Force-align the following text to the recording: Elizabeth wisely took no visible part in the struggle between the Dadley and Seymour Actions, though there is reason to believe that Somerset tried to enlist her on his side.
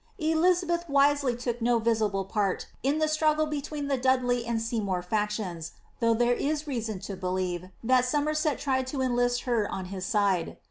Elizabeth 0.17 0.89
wisely 0.89 1.35
took 1.35 1.61
no 1.61 1.77
visible 1.77 2.25
part 2.25 2.65
in 2.81 2.97
the 2.97 3.07
struggle 3.07 3.45
between 3.45 3.87
the 3.87 3.97
Dadley 3.99 4.47
and 4.47 4.59
Seymour 4.59 5.05
Actions, 5.11 5.73
though 5.99 6.15
there 6.15 6.33
is 6.33 6.65
reason 6.65 6.99
to 7.01 7.15
believe 7.15 7.69
that 7.83 8.03
Somerset 8.05 8.57
tried 8.57 8.87
to 8.87 9.03
enlist 9.03 9.41
her 9.43 9.71
on 9.71 9.85
his 9.93 10.03
side. 10.03 10.57